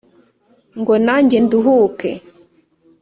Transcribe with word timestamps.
ngo 0.79 0.93
nanjye 1.05 1.37
nduhuke 1.45 2.09